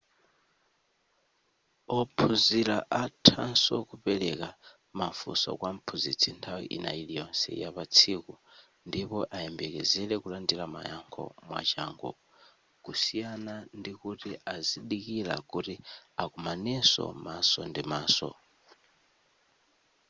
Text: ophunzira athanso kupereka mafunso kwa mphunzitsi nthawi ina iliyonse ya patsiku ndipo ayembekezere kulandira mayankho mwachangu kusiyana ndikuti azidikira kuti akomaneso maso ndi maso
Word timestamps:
ophunzira 1.97 2.75
athanso 3.03 3.75
kupereka 3.89 4.47
mafunso 4.99 5.49
kwa 5.59 5.69
mphunzitsi 5.75 6.29
nthawi 6.37 6.65
ina 6.75 6.91
iliyonse 7.01 7.49
ya 7.63 7.69
patsiku 7.75 8.33
ndipo 8.87 9.17
ayembekezere 9.35 10.15
kulandira 10.23 10.65
mayankho 10.75 11.23
mwachangu 11.47 12.09
kusiyana 12.83 13.53
ndikuti 13.79 14.29
azidikira 14.53 15.35
kuti 15.51 15.75
akomaneso 16.23 17.03
maso 17.25 17.59
ndi 17.69 17.81
maso 17.91 18.29